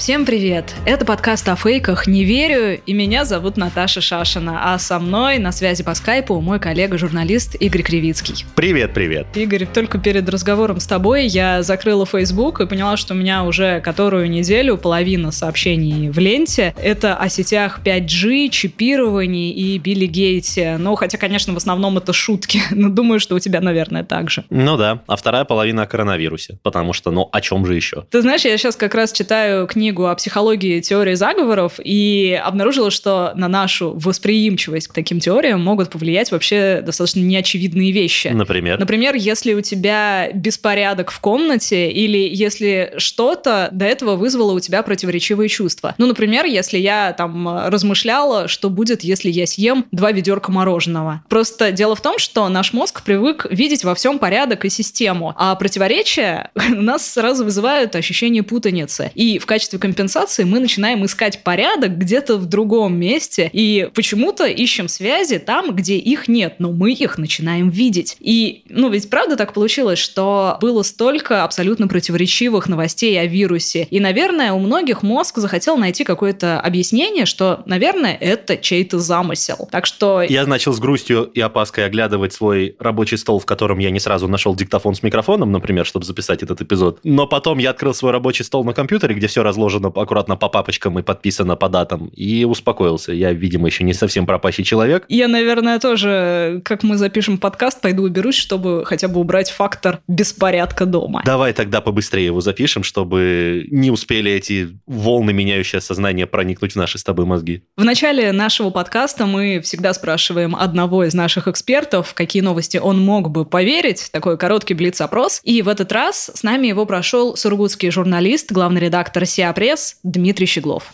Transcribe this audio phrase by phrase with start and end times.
[0.00, 0.74] Всем привет!
[0.86, 5.52] Это подкаст о фейках «Не верю» и меня зовут Наташа Шашина, а со мной на
[5.52, 8.46] связи по скайпу мой коллега-журналист Игорь Кривицкий.
[8.54, 9.26] Привет, привет.
[9.34, 13.82] Игорь, только перед разговором с тобой я закрыла Facebook и поняла, что у меня уже
[13.82, 16.74] которую неделю половина сообщений в ленте.
[16.82, 20.78] Это о сетях 5G, чипировании и Билли Гейте.
[20.78, 24.46] Ну, хотя, конечно, в основном это шутки, но думаю, что у тебя, наверное, так же.
[24.48, 28.06] Ну да, а вторая половина о коронавирусе, потому что, ну, о чем же еще?
[28.10, 32.92] Ты знаешь, я сейчас как раз читаю книгу книгу о психологии теории заговоров и обнаружила,
[32.92, 38.28] что на нашу восприимчивость к таким теориям могут повлиять вообще достаточно неочевидные вещи.
[38.28, 38.78] Например?
[38.78, 44.84] Например, если у тебя беспорядок в комнате или если что-то до этого вызвало у тебя
[44.84, 45.96] противоречивые чувства.
[45.98, 51.24] Ну, например, если я там размышляла, что будет, если я съем два ведерка мороженого.
[51.28, 55.56] Просто дело в том, что наш мозг привык видеть во всем порядок и систему, а
[55.56, 59.10] противоречия у нас сразу вызывают ощущение путаницы.
[59.16, 64.88] И в качестве компенсации мы начинаем искать порядок где-то в другом месте, и почему-то ищем
[64.88, 68.16] связи там, где их нет, но мы их начинаем видеть.
[68.20, 73.98] И, ну, ведь правда так получилось, что было столько абсолютно противоречивых новостей о вирусе, и,
[73.98, 79.68] наверное, у многих мозг захотел найти какое-то объяснение, что, наверное, это чей-то замысел.
[79.70, 80.22] Так что...
[80.22, 84.28] Я начал с грустью и опаской оглядывать свой рабочий стол, в котором я не сразу
[84.28, 87.00] нашел диктофон с микрофоном, например, чтобы записать этот эпизод.
[87.04, 90.48] Но потом я открыл свой рабочий стол на компьютере, где все разложено разложено аккуратно по
[90.48, 93.12] папочкам и подписано по датам, и успокоился.
[93.12, 95.04] Я, видимо, еще не совсем пропащий человек.
[95.08, 100.86] Я, наверное, тоже, как мы запишем подкаст, пойду уберусь, чтобы хотя бы убрать фактор беспорядка
[100.86, 101.22] дома.
[101.24, 106.98] Давай тогда побыстрее его запишем, чтобы не успели эти волны, меняющие сознание, проникнуть в наши
[106.98, 107.62] с тобой мозги.
[107.76, 113.30] В начале нашего подкаста мы всегда спрашиваем одного из наших экспертов, какие новости он мог
[113.30, 115.40] бы поверить, такой короткий блиц-опрос.
[115.44, 120.46] И в этот раз с нами его прошел сургутский журналист, главный редактор СИА Пресс Дмитрий
[120.46, 120.84] Щеглов.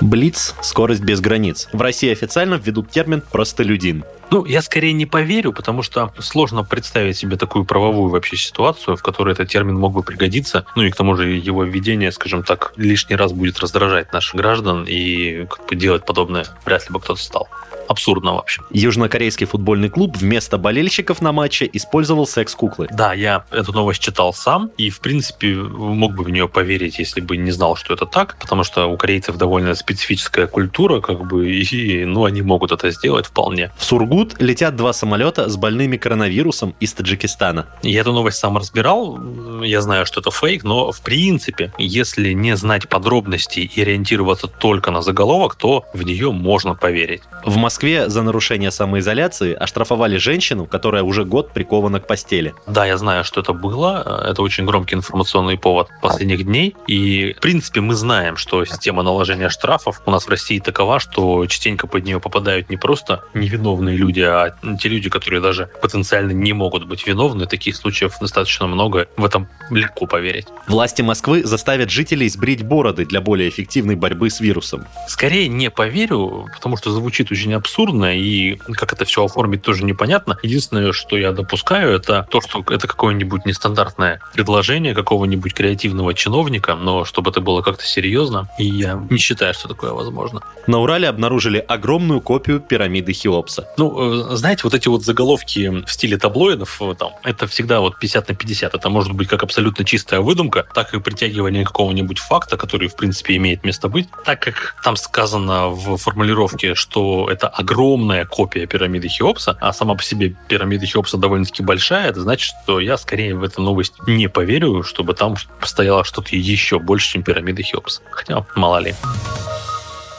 [0.00, 1.68] Блиц– скорость без границ.
[1.74, 4.04] В России официально введут термин «простолюдин».
[4.32, 9.02] Ну, я скорее не поверю, потому что сложно представить себе такую правовую вообще ситуацию, в
[9.02, 10.64] которой этот термин мог бы пригодиться.
[10.74, 14.86] Ну и к тому же его введение, скажем так, лишний раз будет раздражать наших граждан,
[14.88, 17.46] и как бы делать подобное вряд ли бы кто-то стал
[17.88, 18.64] абсурдно, в общем.
[18.70, 22.88] Южнокорейский футбольный клуб вместо болельщиков на матче использовал секс-куклы.
[22.90, 27.20] Да, я эту новость читал сам, и, в принципе, мог бы в нее поверить, если
[27.20, 31.50] бы не знал, что это так, потому что у корейцев довольно специфическая культура, как бы,
[31.50, 33.70] и, ну, они могут это сделать вполне.
[33.76, 33.84] В
[34.22, 37.66] Сургут летят два самолета с больными коронавирусом из Таджикистана.
[37.82, 39.18] Я эту новость сам разбирал,
[39.62, 44.90] я знаю, что это фейк, но, в принципе, если не знать подробностей и ориентироваться только
[44.90, 47.22] на заголовок, то в нее можно поверить.
[47.44, 52.54] В Москве Москве за нарушение самоизоляции оштрафовали женщину, которая уже год прикована к постели.
[52.66, 54.24] Да, я знаю, что это было.
[54.30, 56.76] Это очень громкий информационный повод последних дней.
[56.86, 61.44] И, в принципе, мы знаем, что система наложения штрафов у нас в России такова, что
[61.46, 66.52] частенько под нее попадают не просто невиновные люди, а те люди, которые даже потенциально не
[66.52, 67.46] могут быть виновны.
[67.46, 69.08] Таких случаев достаточно много.
[69.16, 70.46] В этом легко поверить.
[70.66, 74.86] Власти Москвы заставят жителей сбрить бороды для более эффективной борьбы с вирусом.
[75.08, 80.38] Скорее не поверю, потому что звучит очень абсурдно, и как это все оформить тоже непонятно.
[80.42, 87.04] Единственное, что я допускаю, это то, что это какое-нибудь нестандартное предложение какого-нибудь креативного чиновника, но
[87.04, 90.42] чтобы это было как-то серьезно, и я не считаю, что такое возможно.
[90.66, 93.68] На Урале обнаружили огромную копию пирамиды Хеопса.
[93.76, 97.98] Ну, э, знаете, вот эти вот заголовки в стиле таблоидов, э, там, это всегда вот
[97.98, 98.74] 50 на 50.
[98.74, 103.36] Это может быть как абсолютно чистая выдумка, так и притягивание какого-нибудь факта, который, в принципе,
[103.36, 104.08] имеет место быть.
[104.24, 110.02] Так как там сказано в формулировке, что это огромная копия пирамиды Хеопса, а сама по
[110.02, 114.82] себе пирамида Хеопса довольно-таки большая, это значит, что я скорее в эту новость не поверю,
[114.82, 118.02] чтобы там стояло что-то еще больше, чем пирамида Хеопса.
[118.10, 118.94] Хотя, мало ли.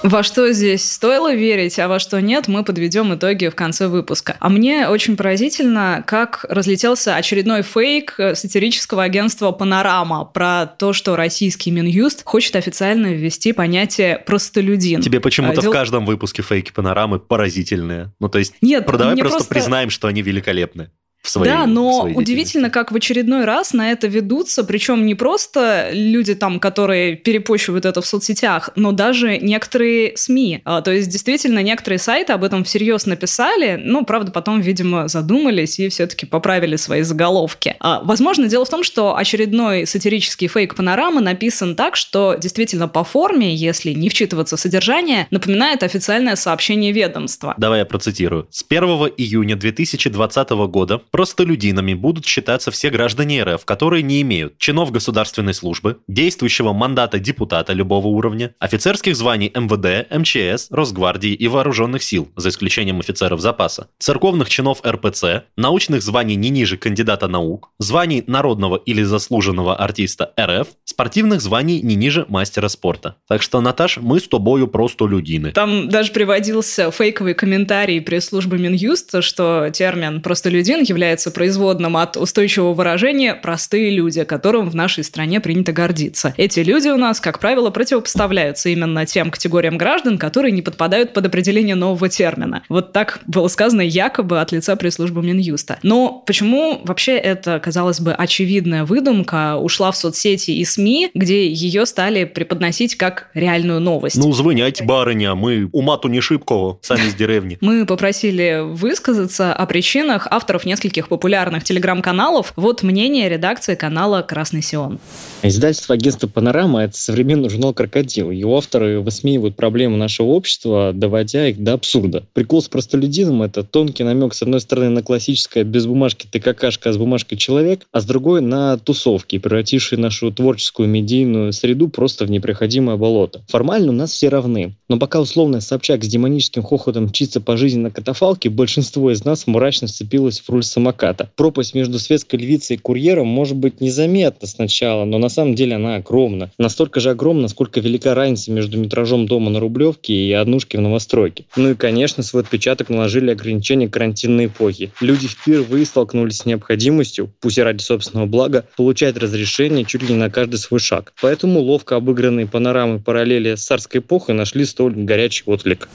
[0.03, 4.35] Во что здесь стоило верить, а во что нет, мы подведем итоги в конце выпуска.
[4.41, 11.71] А мне очень поразительно, как разлетелся очередной фейк сатирического агентства «Панорама» про то, что российский
[11.71, 15.01] Минюст хочет официально ввести понятие «простолюдин».
[15.01, 15.71] Тебе почему-то Дел...
[15.71, 18.11] в каждом выпуске фейки «Панорамы» поразительные.
[18.19, 20.91] Ну, то есть, нет, продавай просто, просто признаем, что они великолепны.
[21.23, 25.15] В своей Да, но своей удивительно, как в очередной раз на это ведутся, причем не
[25.15, 30.61] просто люди там, которые перепощивают это в соцсетях, но даже некоторые СМИ.
[30.65, 35.79] А, то есть, действительно, некоторые сайты об этом всерьез написали, ну, правда, потом, видимо, задумались
[35.79, 37.77] и все-таки поправили свои заголовки.
[37.79, 43.05] А, возможно, дело в том, что очередной сатирический фейк панорамы написан так, что действительно по
[43.05, 47.53] форме, если не вчитываться в содержание, напоминает официальное сообщение ведомства.
[47.57, 48.47] Давай я процитирую.
[48.51, 48.83] С 1
[49.15, 55.99] июня 2020 года простолюдинами будут считаться все граждане РФ, которые не имеют чинов государственной службы,
[56.07, 62.99] действующего мандата депутата любого уровня, офицерских званий МВД, МЧС, Росгвардии и Вооруженных сил, за исключением
[62.99, 69.75] офицеров запаса, церковных чинов РПЦ, научных званий не ниже кандидата наук, званий народного или заслуженного
[69.75, 73.17] артиста РФ, спортивных званий не ниже мастера спорта.
[73.27, 75.51] Так что, Наташ, мы с тобою просто людины.
[75.51, 83.35] Там даже приводился фейковый комментарий пресс-службы Минюста, что термин «простолюдин» является производным от устойчивого выражения
[83.35, 86.33] «простые люди», которым в нашей стране принято гордиться.
[86.37, 91.25] Эти люди у нас, как правило, противопоставляются именно тем категориям граждан, которые не подпадают под
[91.25, 92.63] определение нового термина.
[92.69, 95.79] Вот так было сказано якобы от лица пресс-службы Минюста.
[95.83, 101.85] Но почему вообще это, казалось бы, очевидная выдумка ушла в соцсети и СМИ, где ее
[101.85, 104.17] стали преподносить как реальную новость?
[104.17, 107.57] Ну, звоняйте, барыня, мы умату не шибкого, сами из деревни.
[107.73, 112.53] Мы попросили высказаться о причинах авторов нескольких популярных телеграм-каналов.
[112.55, 114.99] Вот мнение редакции канала «Красный Сион».
[115.41, 118.31] Издательство агентства «Панорама»— это современный журнал «Крокодил».
[118.31, 122.23] Его авторы высмеивают проблемы нашего общества, доводя их до абсурда.
[122.33, 126.89] Прикол с простолюдином— это тонкий намек, с одной стороны, на классическое без бумажки ты какашка,
[126.89, 132.25] а с бумажкой человек, а с другой— на тусовки, превратившие нашу творческую медийную среду просто
[132.25, 133.41] в непроходимое болото.
[133.47, 134.75] Формально у нас все равны.
[134.89, 139.47] Но пока условно Собчак с демоническим хохотом мчится по жизни на катафалке, большинство из нас
[139.47, 141.29] мрачно сцепилось в руль самоката.
[141.35, 145.95] Пропасть между светской львицей и курьером может быть незаметна сначала, но на самом деле она
[145.95, 146.51] огромна.
[146.57, 151.45] Настолько же огромна, насколько велика разница между метражом дома на Рублевке и однушки в новостройке.
[151.55, 154.91] Ну и, конечно, свой отпечаток наложили ограничения карантинной эпохи.
[154.99, 160.19] Люди впервые столкнулись с необходимостью, пусть и ради собственного блага, получать разрешение чуть ли не
[160.19, 161.13] на каждый свой шаг.
[161.21, 165.87] Поэтому ловко обыгранные панорамы параллели с царской эпохой нашли столь горячий отклик.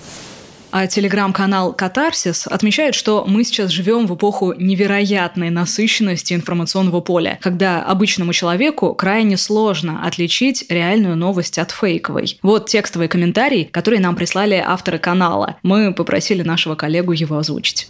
[0.70, 7.82] А телеграм-канал «Катарсис» отмечает, что мы сейчас живем в эпоху невероятной насыщенности информационного поля, когда
[7.82, 12.38] обычному человеку крайне сложно отличить реальную новость от фейковой.
[12.42, 15.56] Вот текстовый комментарий, который нам прислали авторы канала.
[15.62, 17.88] Мы попросили нашего коллегу его озвучить.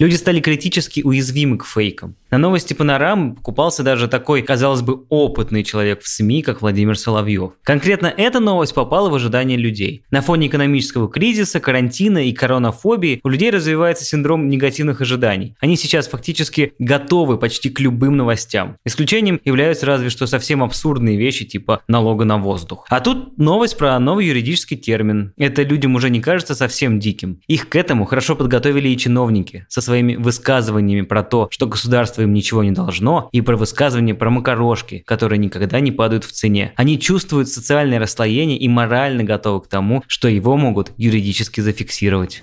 [0.00, 2.16] Люди стали критически уязвимы к фейкам.
[2.28, 7.52] На новости Панорамы покупался даже такой, казалось бы, опытный человек в СМИ, как Владимир Соловьев.
[7.62, 10.04] Конкретно эта новость попала в ожидание людей.
[10.10, 15.54] На фоне экономического кризиса, карантина и коронафобии у людей развивается синдром негативных ожиданий.
[15.60, 18.76] Они сейчас фактически готовы почти к любым новостям.
[18.84, 22.86] Исключением являются разве что совсем абсурдные вещи типа налога на воздух.
[22.88, 25.32] А тут новость про новый юридический термин.
[25.36, 27.40] Это людям уже не кажется совсем диким.
[27.46, 32.32] Их к этому хорошо подготовили и чиновники со своими высказываниями про то, что государство им
[32.32, 36.72] ничего не должно, и про высказывания про макарошки, которые никогда не падают в цене.
[36.76, 42.42] Они чувствуют социальное расслоение и морально готовы к тому, что его могут юридически зафиксировать.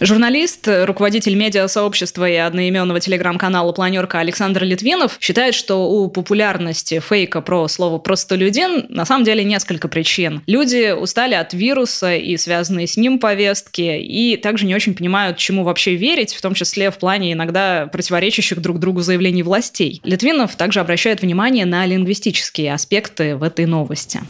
[0.00, 7.66] Журналист, руководитель медиа-сообщества и одноименного телеграм-канала «Планерка» Александр Литвинов считает, что у популярности фейка про
[7.66, 10.42] слово «простолюдин» на самом деле несколько причин.
[10.46, 15.64] Люди устали от вируса и связанные с ним повестки, и также не очень понимают, чему
[15.64, 20.00] вообще верить, в том числе в плане иногда противоречащих друг другу заявлений властей.
[20.04, 24.20] Литвинов также обращает внимание на лингвистические аспекты в этой новости.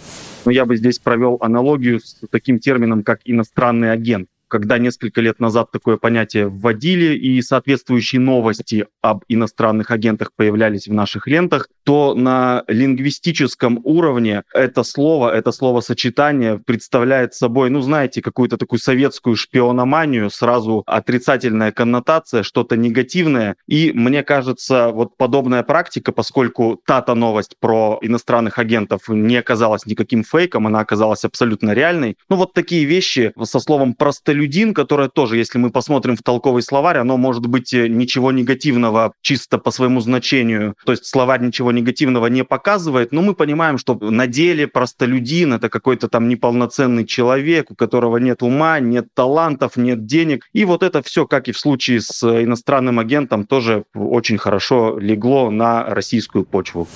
[0.46, 5.40] Но я бы здесь провел аналогию с таким термином, как иностранный агент когда несколько лет
[5.40, 12.14] назад такое понятие вводили и соответствующие новости об иностранных агентах появлялись в наших лентах, то
[12.14, 20.28] на лингвистическом уровне это слово, это словосочетание представляет собой, ну, знаете, какую-то такую советскую шпиономанию,
[20.28, 23.56] сразу отрицательная коннотация, что-то негативное.
[23.66, 30.24] И мне кажется, вот подобная практика, поскольку та-то новость про иностранных агентов не оказалась никаким
[30.24, 32.18] фейком, она оказалась абсолютно реальной.
[32.28, 36.98] Ну, вот такие вещи со словом «простолюдин» которое тоже, если мы посмотрим в толковый словарь,
[36.98, 40.74] оно может быть э, ничего негативного чисто по своему значению.
[40.84, 45.68] То есть словарь ничего негативного не показывает, но мы понимаем, что на деле простолюдин— это
[45.68, 50.48] какой-то там неполноценный человек, у которого нет ума, нет талантов, нет денег.
[50.52, 55.50] И вот это все, как и в случае с иностранным агентом, тоже очень хорошо легло
[55.50, 56.88] на российскую почву.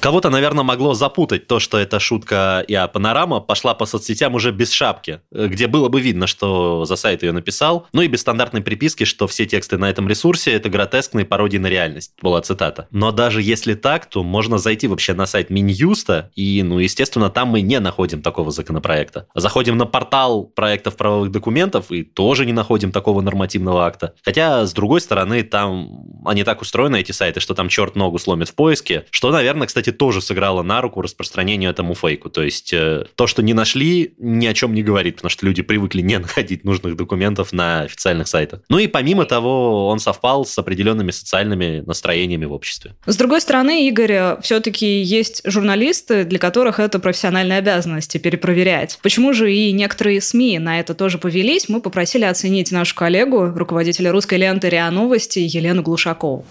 [0.00, 4.52] Кого-то, наверное, могло запутать то, что это шутка и а панорама пошла по соцсетям уже
[4.52, 8.62] без шапки, где было бы видно, что за сайт ее написал, ну и без стандартной
[8.62, 12.86] приписки, что все тексты на этом ресурсе– это гротескные пародии на реальность, была цитата.
[12.92, 17.48] Но даже если так, то можно зайти вообще на сайт Минюста, и, ну, естественно, там
[17.48, 19.26] мы не находим такого законопроекта.
[19.34, 24.14] Заходим на портал проектов правовых документов и тоже не находим такого нормативного акта.
[24.24, 28.48] Хотя, с другой стороны, там они так устроены, эти сайты, что там черт ногу сломит
[28.48, 32.30] в поиске, что, наверное, кстати, тоже сыграло на руку распространению этому фейку.
[32.30, 35.62] То есть э, то, что не нашли, ни о чем не говорит, потому что люди
[35.62, 38.60] привыкли не находить нужных документов на официальных сайтах.
[38.68, 42.94] Ну и помимо того, он совпал с определенными социальными настроениями в обществе.
[43.06, 48.98] С другой стороны, Игорь, все-таки есть журналисты, для которых это профессиональная обязанность перепроверять.
[49.02, 51.68] Почему же и некоторые СМИ на это тоже повелись?
[51.68, 56.44] Мы попросили оценить нашу коллегу, руководителя русской ленты РИА Новости Елену Глушакову.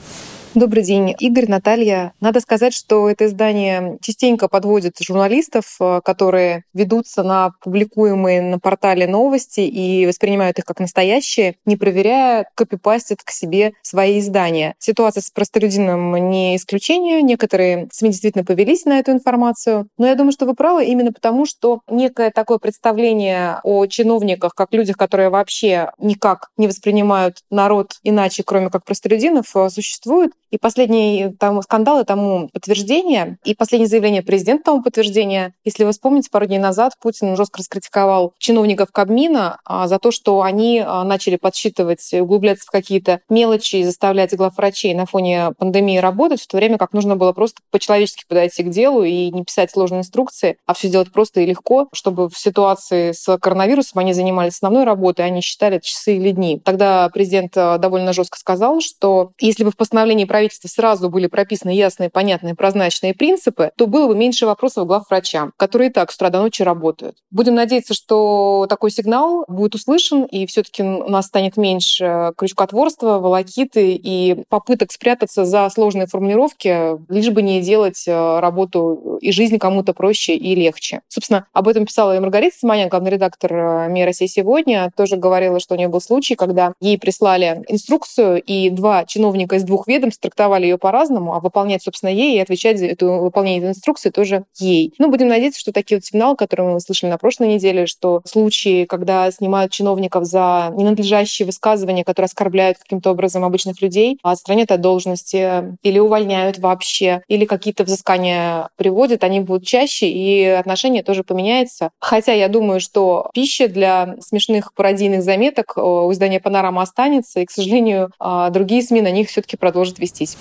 [0.57, 2.13] Добрый день, Игорь, Наталья.
[2.19, 9.05] Надо сказать, что это издание частенько подводит журналистов, э, которые ведутся на публикуемые на портале
[9.05, 14.73] новости и воспринимают их как настоящие, не проверяя, копипастят к себе свои издания.
[14.79, 17.21] Ситуация с простолюдином не исключение.
[17.21, 19.87] Некоторые СМИ действительно повелись на эту информацию.
[19.99, 24.73] Но я думаю, что вы правы именно потому, что некое такое представление о чиновниках как
[24.73, 30.31] людях, которые вообще никак не воспринимают народ иначе, кроме как простолюдинов, э, существует.
[30.51, 35.53] И последние там, скандалы тому подтверждение, и последнее заявление президента тому подтверждение.
[35.63, 40.41] Если вы вспомните, пару дней назад Путин жестко раскритиковал чиновников Кабмина а, за то, что
[40.41, 46.41] они а, начали подсчитывать, углубляться в какие-то мелочи и заставлять главврачей на фоне пандемии работать,
[46.41, 49.99] в то время как нужно было просто по-человечески подойти к делу и не писать сложные
[49.99, 54.83] инструкции, а все делать просто и легко, чтобы в ситуации с коронавирусом они занимались основной
[54.83, 56.61] работой, а не считали часы или дни.
[56.63, 61.71] Тогда президент а, довольно жестко сказал, что если бы в постановлении правительства сразу были прописаны
[61.71, 66.15] ясные, понятные, прозрачные принципы, то было бы меньше вопросов к главврачам, которые и так с
[66.15, 67.17] утра до ночи работают.
[67.31, 73.17] Будем надеяться, что такой сигнал будет услышан, и все таки у нас станет меньше крючкотворства,
[73.17, 79.57] волокиты и попыток спрятаться за сложные формулировки, лишь бы не делать э, работу и жизнь
[79.57, 81.01] кому-то проще и легче.
[81.07, 85.59] Собственно, об этом писала и Маргарита Симонян, главный редактор э, «Мира России сегодня», тоже говорила,
[85.59, 90.26] что у нее был случай, когда ей прислали инструкцию, и два чиновника из двух ведомств
[90.27, 94.43] трактовали ее по-разному, а выполнять, собственно, ей и отвечать за это выполнение этой инструкции тоже
[94.59, 94.93] ей.
[94.99, 98.85] Ну, будем надеяться, что такие вот сигналы, которые мы слышали на прошлой неделе, что случаи,
[98.85, 104.81] когда снимают чиновников за ненадлежащие высказывания, которые оскорбляют каким-то образом обычных людей, а отстранят от
[104.81, 111.91] должности или увольняют вообще, или какие-то взыскания приводят, они будут чаще, и отношение тоже поменяется.
[111.99, 117.51] Хотя я думаю, что пища для смешных пародийных заметок у издания «Панорама» останется, и, к
[117.51, 120.37] сожалению, а, другие СМИ на них все-таки продолжит Eestis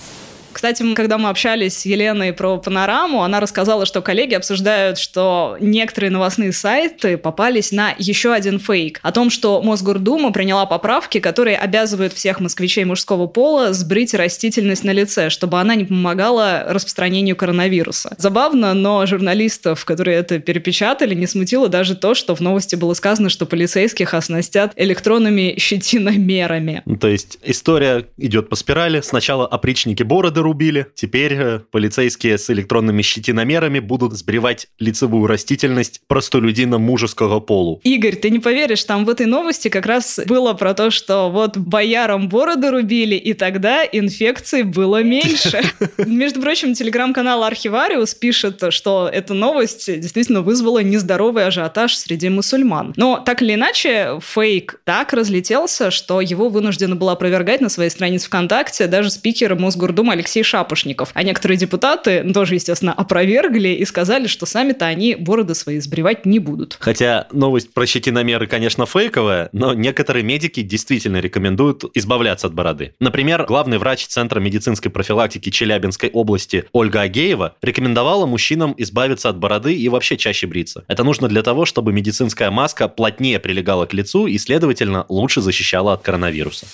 [0.57, 6.11] Кстати, когда мы общались с Еленой про панораму, она рассказала, что коллеги обсуждают, что некоторые
[6.11, 12.15] новостные сайты попались на еще один фейк о том, что Мосгордума приняла поправки, которые обязывают
[12.15, 18.15] всех москвичей мужского пола сбрить растительность на лице, чтобы она не помогала распространению коронавируса.
[18.17, 23.29] Забавно, но журналистов, которые это перепечатали, не смутило даже то, что в новости было сказано,
[23.29, 26.83] что полицейских оснастят электронными щетиномерами.
[26.99, 29.03] То есть история идет по спирали.
[29.03, 30.87] Сначала опричники бороды рубили.
[30.95, 37.81] Теперь э, полицейские с электронными щетиномерами будут сбривать лицевую растительность простолюдинам мужеского полу.
[37.85, 41.57] Игорь, ты не поверишь, там в этой новости как раз было про то, что вот
[41.57, 45.63] боярам бороды рубили, и тогда инфекций было меньше.
[45.99, 52.95] Между прочим, телеграм-канал Архивариус пишет, что эта новость действительно вызвала нездоровый ажиотаж среди мусульман.
[52.97, 58.27] Но так или иначе, фейк так разлетелся, что его вынуждена была опровергать на своей странице
[58.27, 61.11] ВКонтакте даже спикер Мосгордумы Алексей Алексей Шапошников.
[61.15, 66.39] А некоторые депутаты тоже, естественно, опровергли и сказали, что сами-то они бороды свои сбривать не
[66.39, 66.77] будут.
[66.79, 72.95] Хотя новость про щетиномеры, конечно, фейковая, но некоторые медики действительно рекомендуют избавляться от бороды.
[73.01, 79.75] Например, главный врач Центра медицинской профилактики Челябинской области Ольга Агеева рекомендовала мужчинам избавиться от бороды
[79.75, 80.85] и вообще чаще бриться.
[80.89, 85.95] Это нужно для того, чтобы медицинская маска плотнее прилегала к лицу и, следовательно, лучше защищала
[85.95, 86.67] от коронавируса.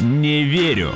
[0.00, 0.94] Не верю.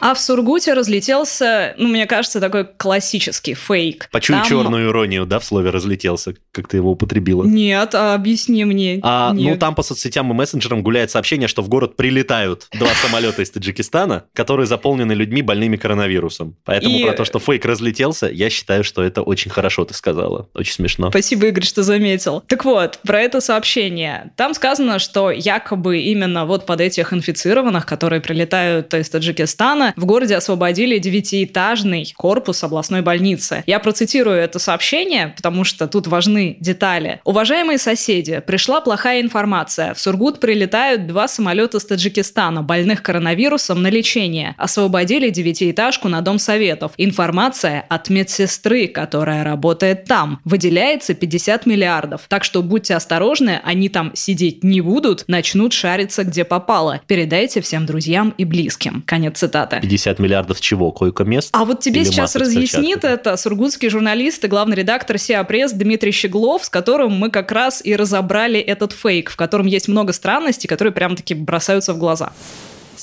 [0.00, 4.08] А в Сургуте разлетелся, ну, мне кажется, такой классический фейк.
[4.10, 7.44] Почуй Там- черную иронию, да, в слове разлетелся, как ты его употребила.
[7.44, 9.00] Нет, а объясни мне.
[9.02, 13.42] А, ну, там по соцсетям и мессенджерам гуляет сообщение, что в город прилетают два самолета
[13.42, 16.56] из Таджикистана, которые заполнены людьми больными коронавирусом.
[16.64, 20.48] Поэтому И- про то, что фейк разлетелся, я считаю, что это очень хорошо ты сказала.
[20.54, 21.10] Очень смешно.
[21.10, 22.42] Спасибо, Игорь, что заметил.
[22.46, 24.32] Так вот, про это сообщение.
[24.36, 30.36] Там сказано, что якобы именно вот под этих инфицированных, которые прилетают из Таджикистана, в городе
[30.36, 33.62] освободили девятиэтажный корпус областной больницы.
[33.66, 37.20] Я процитирую это сообщение, потому что тут важны детали.
[37.24, 39.94] Уважаемые соседи, пришла плохая информация.
[39.94, 44.54] В Сургут прилетают два самолета с Таджикистана, больных коронавирусом на лечение.
[44.58, 46.92] Освободили девятиэтажку на Дом Советов.
[46.96, 50.40] Информация от медсестры, которая работает там.
[50.44, 52.22] Выделяется 50 миллиардов.
[52.28, 57.00] Так что будьте осторожны, они там сидеть не будут, начнут шариться где попало.
[57.06, 59.02] Передайте всем друзьям и близким.
[59.06, 59.79] Конец цитаты.
[59.80, 60.92] 50 миллиардов чего?
[60.92, 61.50] Койко-мест?
[61.52, 66.12] А вот тебе Или сейчас разъяснит это сургутский журналист и главный редактор Сиа Пресс Дмитрий
[66.12, 70.68] Щеглов, с которым мы как раз и разобрали этот фейк, в котором есть много странностей,
[70.68, 72.32] которые прям-таки бросаются в глаза.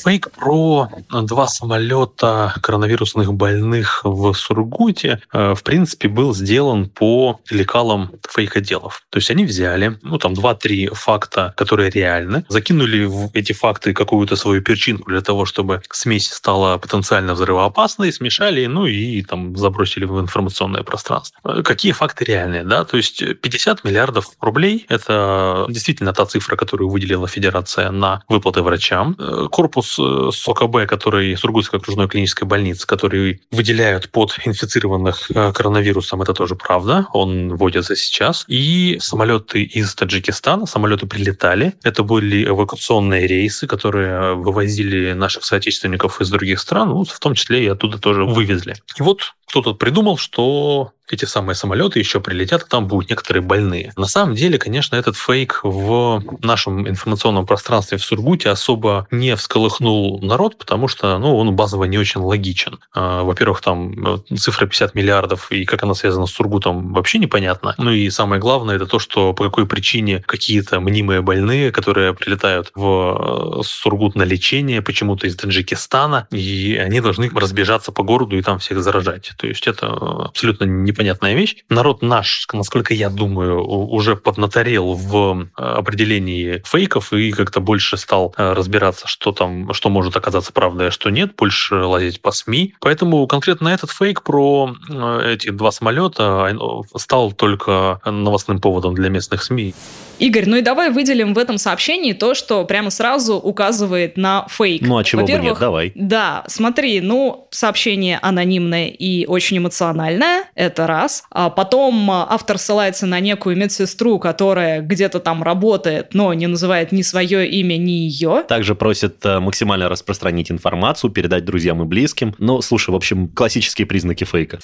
[0.03, 8.11] Фейк про два самолета коронавирусных больных в Сургуте, э, в принципе, был сделан по лекалам
[8.29, 9.03] фейк-отделов.
[9.09, 14.35] То есть они взяли, ну, там, два-три факта, которые реальны, закинули в эти факты какую-то
[14.35, 20.19] свою перчинку для того, чтобы смесь стала потенциально взрывоопасной, смешали, ну, и там забросили в
[20.19, 21.39] информационное пространство.
[21.43, 22.83] Э, Какие факты реальные, да?
[22.85, 29.15] То есть 50 миллиардов рублей– это действительно та цифра, которую выделила Федерация на выплаты врачам.
[29.17, 36.21] Э, Корпус э, СОКБ, который Сургутской окружной клинической больницы, который выделяют под инфицированных э, коронавирусом,
[36.21, 37.07] это тоже правда.
[37.13, 38.45] Он вводится сейчас.
[38.47, 41.73] И самолеты из Таджикистана, самолеты прилетали.
[41.83, 47.63] Это были эвакуационные рейсы, которые вывозили наших соотечественников из других стран, ну, в том числе
[47.63, 48.75] и оттуда тоже вывезли.
[48.97, 53.93] И вот кто-то придумал, что эти самые самолеты еще прилетят, и там будут некоторые больные.
[53.95, 60.19] На самом деле, конечно, этот фейк в нашем информационном пространстве в Сургуте особо не всколыхнул
[60.21, 62.79] народ, потому что ну, он базово не очень логичен.
[62.93, 67.73] А, Во-первых, там э, цифра 50 миллиардов, и как она связана с Сургутом, вообще непонятно.
[67.77, 72.71] Ну и самое главное, это то, что по какой причине какие-то мнимые больные, которые прилетают
[72.75, 78.41] в э, Сургут на лечение, почему-то из Таджикистана, и они должны разбежаться по городу и
[78.41, 79.31] там всех заражать.
[79.37, 81.57] То есть это абсолютно непонятная вещь.
[81.69, 88.33] Народ наш, насколько я думаю, уже поднаторел в э, определении фейков и как-то больше стал
[88.37, 92.75] э, разбираться, что там, что может оказаться правдой, а что нет, больше лазить по СМИ.
[92.79, 96.55] Поэтому конкретно этот фейк про э, эти два самолета
[96.95, 99.73] стал только новостным поводом для местных СМИ.
[100.19, 104.81] Игорь, ну и давай выделим в этом сообщении то, что прямо сразу указывает на фейк.
[104.81, 105.91] Ну, а чего бы нет, давай.
[105.95, 111.23] Да, смотри, ну, сообщение анонимное и очень эмоциональное, это раз.
[111.29, 116.91] А потом а, автор ссылается на некую медсестру, которая где-то там работает, но не называет
[116.91, 118.43] ни свое имя, ни ее.
[118.47, 122.33] Также просят э, максимально распространить информацию, передать друзьям и близким.
[122.39, 124.59] Ну, слушай, в общем, классические признаки фейка.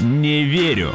[0.00, 0.94] Не верю.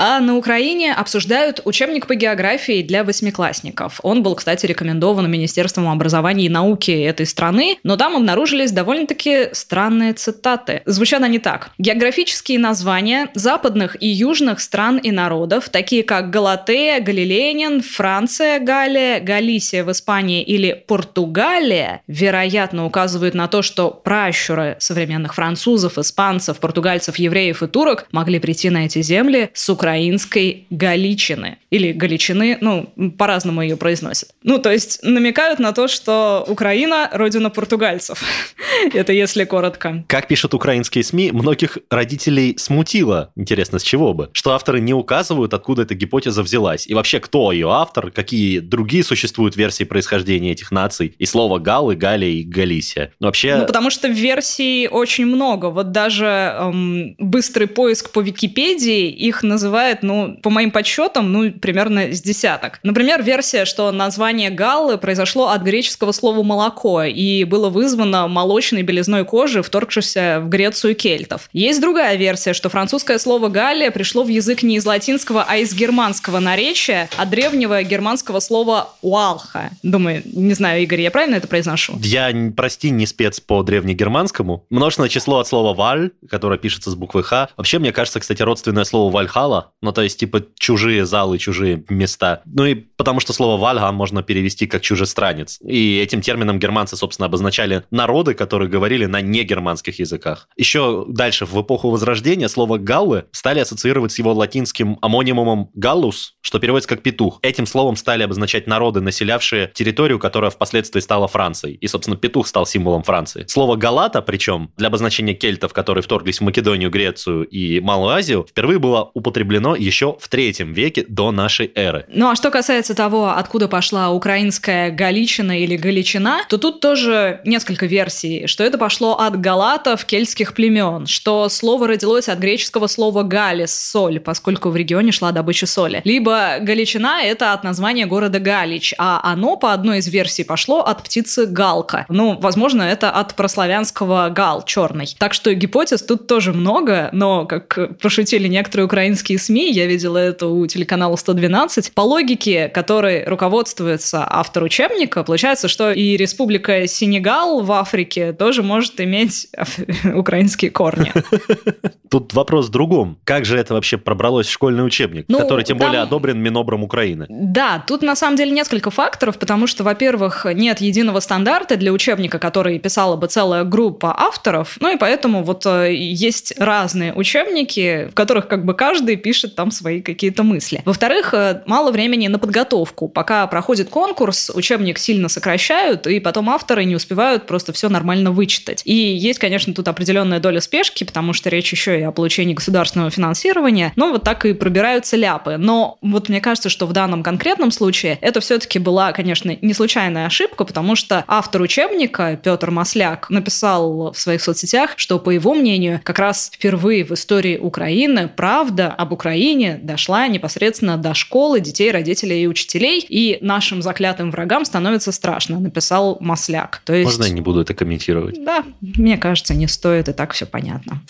[0.00, 3.98] А на Украине обсуждают учебник по географии для восьмиклассников.
[4.04, 10.12] Он был, кстати, рекомендован Министерством образования и науки этой страны, но там обнаружились довольно-таки странные
[10.12, 10.82] цитаты.
[10.86, 11.70] Звучат они так.
[11.78, 19.82] Географические названия западных и южных стран и народов, такие как Галатея, Галилейнин, Франция, Галия, Галисия
[19.82, 27.64] в Испании или Португалия, вероятно, указывают на то, что пращуры современных французов, испанцев, португальцев, евреев
[27.64, 31.58] и турок могли прийти на эти земли с украинской Галичины.
[31.70, 34.30] Или Галичины, ну, по-разному ее произносят.
[34.42, 38.22] Ну, то есть намекают на то, что Украина– родина португальцев.
[38.94, 40.04] Это если коротко.
[40.06, 45.54] Как пишут украинские СМИ, многих родителей смутило, интересно, с чего бы, что авторы не указывают,
[45.54, 46.86] откуда эта гипотеза взялась.
[46.86, 51.14] И вообще, кто ее автор, какие другие существуют версии происхождения этих наций.
[51.18, 53.12] И слово Гал, и Галия, и Галисия.
[53.20, 53.56] Но вообще...
[53.56, 55.66] Ну, потому что версий очень много.
[55.66, 59.42] Вот даже эм, быстрый поиск по Википедии их
[59.78, 62.80] называет, ну, по моим подсчетам, ну, примерно с десяток.
[62.82, 69.24] Например, версия, что название галлы произошло от греческого слова «молоко» и было вызвано молочной белизной
[69.24, 71.48] кожи, вторгшейся в Грецию кельтов.
[71.52, 75.72] Есть другая версия, что французское слово «галлия» пришло в язык не из латинского, а из
[75.74, 79.70] германского наречия, от древнего германского слова «уалха».
[79.84, 81.98] Думаю, не знаю, Игорь, я правильно это произношу?
[82.02, 84.64] Я, прости, не спец по древнегерманскому.
[84.70, 87.48] Множественное число от слова «валь», которое пишется с буквы «х».
[87.56, 89.72] Вообще, мне кажется, кстати, родственное слово «вальхала» гала.
[89.82, 92.42] Ну, то есть, типа, чужие залы, чужие места.
[92.44, 95.58] Ну и потому что слово «вальга» можно перевести как «чужестранец».
[95.62, 100.48] И этим термином германцы, собственно, обозначали народы, которые говорили на негерманских языках.
[100.56, 106.58] Еще дальше, в эпоху Возрождения, слово «галлы» стали ассоциировать с его латинским амонимумом «галлус», что
[106.58, 107.38] переводится как «петух».
[107.42, 111.76] Этим словом стали обозначать народы, населявшие территорию, которая впоследствии стала Францией.
[111.76, 113.44] И, собственно, петух стал символом Франции.
[113.48, 118.78] Слово «галата», причем, для обозначения кельтов, которые вторглись в Македонию, Грецию и Малую Азию, впервые
[118.78, 122.04] было употреблено еще в третьем веке до нашей эры.
[122.08, 127.86] Ну а что касается того, откуда пошла украинская Галичина или Галичина, то тут тоже несколько
[127.86, 133.74] версий, что это пошло от галатов, кельтских племен, что слово родилось от греческого слова «галис»—
[133.90, 136.00] соль, поскольку в регионе шла добыча соли.
[136.04, 141.02] Либо Галичина— это от названия города Галич, а оно, по одной из версий, пошло от
[141.02, 142.06] птицы галка.
[142.08, 145.14] Ну, возможно, это от прославянского гал, черный.
[145.18, 150.46] Так что гипотез тут тоже много, но, как пошутили некоторые украинские СМИ, я видела это
[150.48, 157.72] у телеканала 112, по логике, которой руководствуется автор учебника, получается, что и республика Сенегал в
[157.72, 159.48] Африке тоже может иметь
[160.14, 161.12] украинские корни.
[162.10, 163.18] Тут вопрос в другом.
[163.24, 166.82] Как же это вообще пробралось в школьный учебник, Ну, который тем там- более одобрен Минобром
[166.82, 167.26] Украины?
[167.28, 172.38] Да, тут на самом деле несколько факторов, потому что, во-первых, нет единого стандарта для учебника,
[172.38, 178.14] который писала бы целая группа авторов, ну и поэтому вот э, есть разные учебники, в
[178.14, 180.80] которых как бы каждый пишет там свои какие-то мысли.
[180.86, 183.08] Во-вторых, э, мало времени на подготовку.
[183.08, 188.80] Пока проходит конкурс, учебник сильно сокращают, и потом авторы не успевают просто все нормально вычитать.
[188.86, 193.10] И есть, конечно, тут определенная доля спешки, потому что речь еще и о получении государственного
[193.10, 195.58] финансирования, но вот так и пробираются ляпы.
[195.58, 200.24] Но вот мне кажется, что в данном конкретном случае это все-таки была, конечно, не случайная
[200.24, 206.00] ошибка, потому что автор учебника Петр Масляк написал в своих соцсетях, что, по его мнению,
[206.02, 212.44] как раз впервые в истории Украины правда об Украине дошла непосредственно до школы, детей, родителей
[212.44, 216.82] и учителей, и нашим заклятым врагам становится страшно, написал Масляк.
[216.84, 217.04] То есть...
[217.04, 218.44] Можно я не буду это комментировать?
[218.44, 221.02] Да, мне кажется, не стоит, и так все понятно.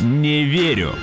[0.00, 0.96] Не верю.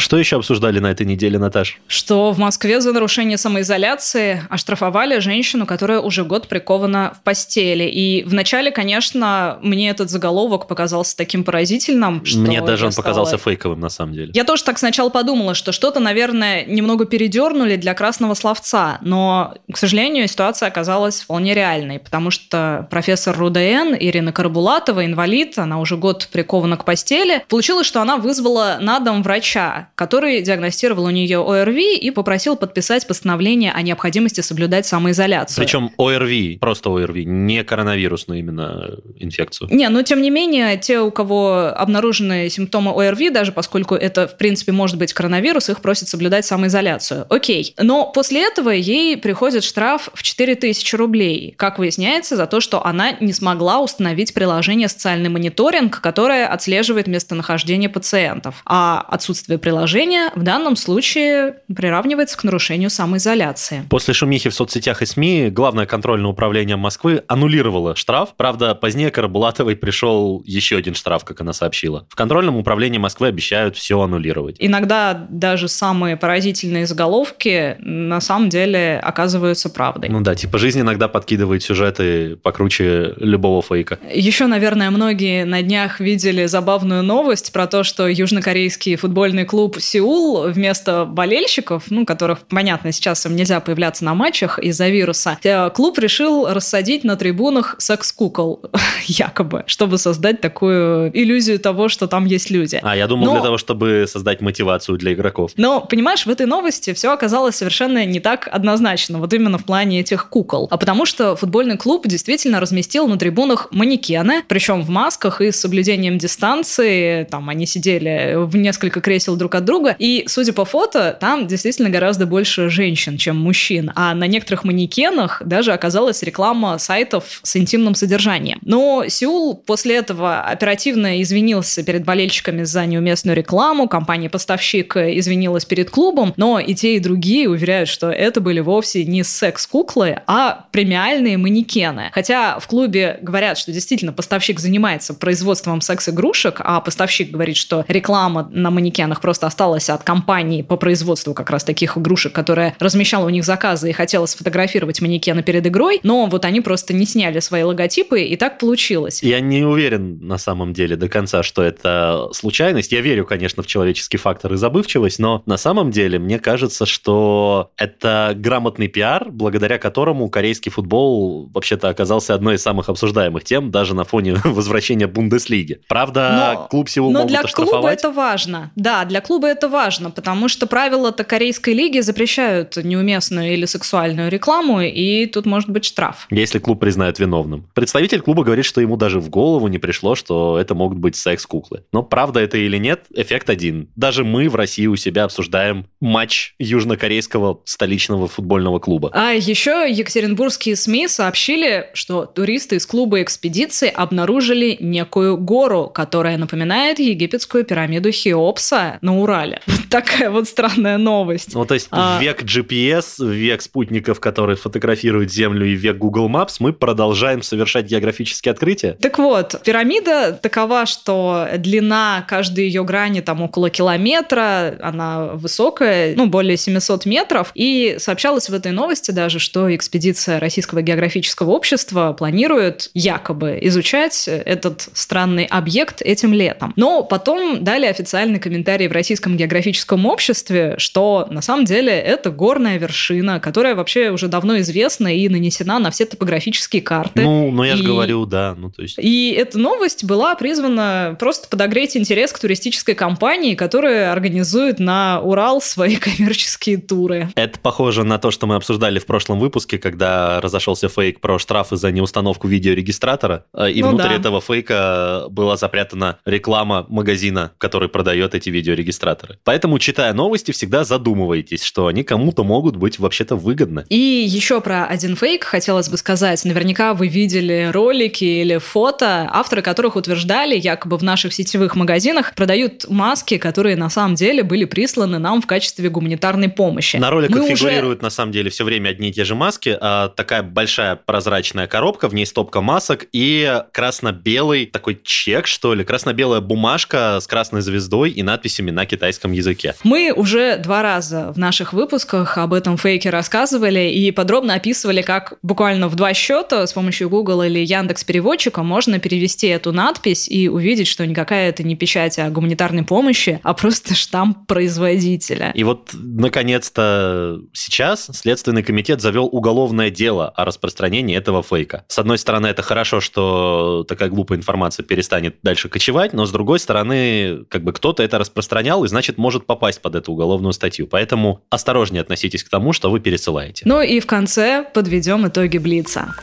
[0.00, 1.78] Что еще обсуждали на этой неделе, Наташ?
[1.86, 7.84] Что в Москве за нарушение самоизоляции оштрафовали женщину, которая уже год прикована в постели.
[7.84, 13.54] И вначале, конечно, мне этот заголовок показался таким поразительным, что Мне даже он показался стала-
[13.54, 14.30] фейковым, на самом деле.
[14.34, 19.76] Я тоже так сначала подумала, что что-то, наверное, немного передернули для красного словца, но, к
[19.76, 26.28] сожалению, ситуация оказалась вполне реальной, потому что профессор РУДН Ирина Карбулатова, инвалид, она уже год
[26.32, 31.98] прикована к постели, получилось, что она вызвала на дом врача, который диагностировал у нее ОРВИ
[31.98, 35.62] и попросил подписать постановление о необходимости соблюдать самоизоляцию.
[35.62, 39.68] Причем ОРВИ, просто ОРВИ, не коронавирусную именно инфекцию.
[39.70, 44.38] Не, но тем не менее, те, у кого обнаружены симптомы ОРВИ, даже поскольку это, в
[44.38, 47.26] принципе, может быть коронавирус, их просят соблюдать самоизоляцию.
[47.28, 47.74] Окей.
[47.76, 53.12] Но после этого ей приходит штраф в 4000 рублей, как выясняется, за то, что она
[53.20, 58.62] не смогла установить приложение «Социальный мониторинг», которое отслеживает местонахождение пациентов.
[58.64, 59.89] А отсутствие приложения
[60.34, 63.84] в данном случае приравнивается к нарушению самоизоляции.
[63.90, 68.30] После шумихи в соцсетях и СМИ Главное контрольное управление Москвы аннулировало штраф.
[68.36, 72.06] Правда, позднее Карабулатовой пришел еще один штраф, как она сообщила.
[72.08, 74.56] В контрольном управлении Москвы обещают все аннулировать.
[74.58, 80.08] Иногда даже самые поразительные заголовки на самом деле оказываются правдой.
[80.08, 83.98] Ну да, типа жизнь иногда подкидывает сюжеты покруче любого фейка.
[84.12, 90.42] Еще, наверное, многие на днях видели забавную новость про то, что южнокорейский футбольный клуб Сеул
[90.48, 95.98] вместо болельщиков, ну, которых, понятно, сейчас им нельзя появляться на матчах из-за вируса, э, клуб
[95.98, 98.62] решил рассадить на трибунах секс-кукол,
[99.06, 102.80] якобы, чтобы создать такую иллюзию того, что там есть люди.
[102.82, 105.52] А, я думал, Но- для того, чтобы создать мотивацию для игроков.
[105.56, 110.00] Но, понимаешь, в этой новости все оказалось совершенно не так однозначно, вот именно в плане
[110.00, 110.68] этих кукол.
[110.70, 115.60] А потому что футбольный клуб действительно разместил на трибунах манекены, причем в масках и с
[115.60, 117.24] соблюдением дистанции.
[117.24, 119.96] Там они сидели в несколько кресел друг от друга.
[119.98, 123.92] И, судя по фото, там действительно гораздо больше женщин, чем мужчин.
[123.94, 128.58] А на некоторых манекенах даже оказалась реклама сайтов с интимным содержанием.
[128.62, 136.32] Но Сеул после этого оперативно извинился перед болельщиками за неуместную рекламу, компания-поставщик извинилась перед клубом,
[136.36, 142.10] но и те, и другие уверяют, что это были вовсе не секс-куклы, а премиальные манекены.
[142.12, 148.48] Хотя в клубе говорят, что действительно поставщик занимается производством секс-игрушек, а поставщик говорит, что реклама
[148.52, 153.30] на манекенах просто осталось от компании по производству как раз таких игрушек, которая размещала у
[153.30, 157.64] них заказы и хотела сфотографировать манекена перед игрой, но вот они просто не сняли свои
[157.64, 159.22] логотипы, и так получилось.
[159.22, 162.92] Я не уверен на самом деле до конца, что это случайность.
[162.92, 167.72] Я верю, конечно, в человеческий фактор и забывчивость, но на самом деле мне кажется, что
[167.76, 173.94] это грамотный пиар, благодаря которому корейский футбол вообще-то оказался одной из самых обсуждаемых тем, даже
[173.94, 175.80] на фоне возвращения Бундеслиги.
[175.88, 178.70] Правда, Но- клуб Сеул Но могут для клуба это важно.
[178.76, 184.80] Да, для клуба это важно, потому что правила-то корейской лиги запрещают неуместную или сексуальную рекламу,
[184.80, 186.26] и тут может быть штраф.
[186.30, 187.68] Если клуб признает виновным.
[187.74, 191.84] Представитель клуба говорит, что ему даже в голову не пришло, что это могут быть секс-куклы.
[191.92, 193.88] Но правда это или нет, эффект один.
[193.96, 199.10] Даже мы в России у себя обсуждаем матч южнокорейского столичного футбольного клуба.
[199.12, 206.98] А еще екатеринбургские СМИ сообщили, что туристы из клуба экспедиции обнаружили некую гору, которая напоминает
[206.98, 209.60] египетскую пирамиду Хеопса на Урале.
[209.70, 211.54] Вот такая вот странная новость.
[211.54, 216.56] Ну, то есть А- век GPS, век спутников, которые фотографируют Землю, и век Google Maps
[216.60, 218.96] мы продолжаем совершать географические открытия.
[219.00, 226.26] Так вот, пирамида такова, что длина каждой ее грани там около километра, она высокая, ну,
[226.26, 232.90] более 700 метров, и сообщалось в этой новости даже, что экспедиция Российского географического общества планирует
[232.94, 236.72] якобы изучать этот странный объект этим летом.
[236.76, 242.78] Но потом дали официальный комментарий в Российском географическом обществе, что на самом деле это горная
[242.78, 247.22] вершина, которая вообще уже давно известна и нанесена на все топографические карты.
[247.22, 248.54] Ну, ну я же И- говорю, да.
[248.56, 248.98] Ну, то есть...
[248.98, 255.60] И эта новость была призвана просто подогреть интерес к туристической компании, которая организует на Урал
[255.60, 257.28] свои коммерческие туры.
[257.34, 261.76] Это похоже на то, что мы обсуждали в прошлом выпуске, когда разошелся фейк про штрафы
[261.76, 264.14] за неустановку видеорегистратора, э, и Ну внутри да.
[264.16, 269.09] этого фейка была запрятана реклама магазина, который продает эти видеорегистраторы.
[269.44, 273.84] Поэтому, читая новости, всегда задумывайтесь, что они кому-то могут быть вообще-то выгодны.
[273.88, 276.44] И еще про один фейк хотелось бы сказать.
[276.44, 282.88] Наверняка вы видели ролики или фото, авторы которых утверждали, якобы в наших сетевых магазинах продают
[282.88, 286.96] маски, которые на самом деле были присланы нам в качестве гуманитарной помощи.
[286.96, 289.76] На роликах Мы уже- фигурируют на самом деле все время одни и те же маски,
[289.80, 295.84] а такая большая прозрачная коробка, в ней стопка масок и красно-белый такой чек, что ли,
[295.84, 299.74] красно-белая бумажка с красной звездой и надписями на китайском языке.
[299.82, 305.38] Мы уже два раза в наших выпусках об этом фейке рассказывали и подробно описывали, как
[305.42, 310.50] буквально в два счета с помощью Google или Яндекс Переводчика можно перевести эту надпись и
[310.50, 315.52] увидеть, что никакая это не печать о гуманитарной помощи, а просто штамп производителя.
[315.54, 321.84] И вот, наконец-то, сейчас Следственный комитет завел уголовное дело о распространении этого фейка.
[321.88, 326.58] С одной стороны, это хорошо, что такая глупая информация перестанет дальше кочевать, но с другой
[326.58, 330.86] стороны, как бы кто-то это распространял и, значит, может попасть под эту уголовную статью.
[330.86, 333.62] Поэтому осторожнее относитесь к тому, что вы пересылаете.
[333.66, 336.14] Ну и в конце подведем итоги Блица.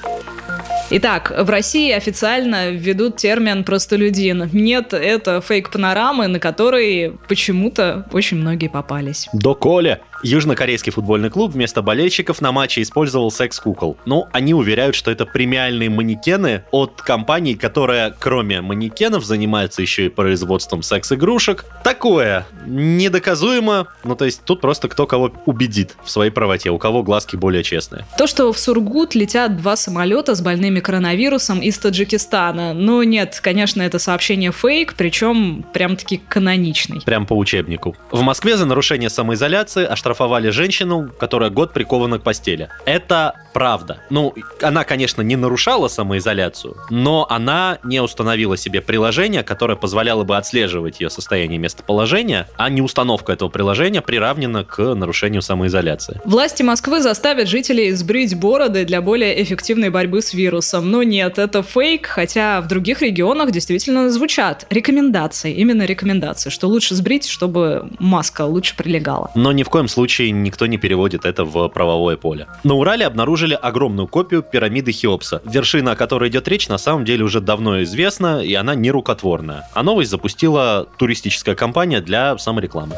[0.89, 4.49] Итак, в России официально введут термин «простолюдин».
[4.53, 9.27] Нет, это фейк-панорамы, на которые почему-то очень многие попались.
[9.33, 9.99] До Коля.
[10.23, 13.97] Южнокорейский футбольный клуб вместо болельщиков на матче использовал секс-кукол.
[14.05, 20.09] Ну, они уверяют, что это премиальные манекены от компании, которая, кроме манекенов, занимается еще и
[20.09, 21.65] производством секс-игрушек.
[21.83, 23.87] Такое недоказуемо.
[24.03, 27.63] Ну, то есть тут просто кто кого убедит в своей правоте, у кого глазки более
[27.63, 28.05] честные.
[28.17, 32.73] То, что в Сургут летят два самолета с больными коронавирусом из Таджикистана.
[32.73, 37.01] Ну нет, конечно, это сообщение фейк, причем прям-таки каноничный.
[37.01, 37.95] Прям по учебнику.
[38.11, 42.69] В Москве за нарушение самоизоляции оштрафовали женщину, которая год прикована к постели.
[42.85, 43.97] Это правда.
[44.11, 50.37] Ну, она, конечно, не нарушала самоизоляцию, но она не установила себе приложение, которое позволяло бы
[50.37, 56.21] отслеживать ее состояние и местоположения, а не установка этого приложения приравнена к нарушению самоизоляции.
[56.23, 60.91] Власти Москвы заставят жителей сбрить бороды для более эффективной борьбы с вирусом.
[60.91, 66.93] Но нет, это фейк, хотя в других регионах действительно звучат рекомендации, именно рекомендации, что лучше
[66.93, 69.31] сбрить, чтобы маска лучше прилегала.
[69.33, 72.45] Но ни в коем случае никто не переводит это в правовое поле.
[72.63, 75.41] На Урале обнаружили огромную копию пирамиды Хеопса.
[75.45, 79.67] Вершина, о которой идет речь, на самом деле уже давно известна, и она нерукотворная.
[79.73, 82.95] А новость запустила туристическая компания для саморекламы.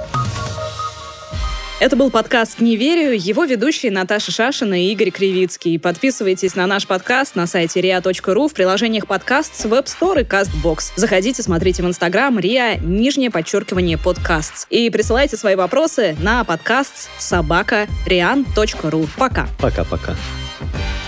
[1.80, 5.80] Это был подкаст «Не верю», его ведущие Наташа Шашина и Игорь Кривицкий.
[5.80, 10.92] Подписывайтесь на наш подкаст на сайте ria.ru в приложениях подкаст с Web Store и CastBox.
[10.98, 14.68] Заходите, смотрите в Инстаграм ria, нижнее подчеркивание подкаст.
[14.70, 19.08] И присылайте свои вопросы на подкаст собака rian.ru.
[19.18, 19.48] Пока.
[19.58, 20.18] Пока-пока.
[20.60, 20.99] Bye.